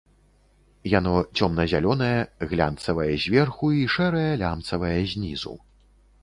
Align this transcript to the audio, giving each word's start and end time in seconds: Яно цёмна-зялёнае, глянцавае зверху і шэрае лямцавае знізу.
Яно 0.91 1.11
цёмна-зялёнае, 1.37 2.21
глянцавае 2.53 3.11
зверху 3.25 3.71
і 3.81 3.85
шэрае 3.97 4.25
лямцавае 4.45 4.97
знізу. 5.15 5.55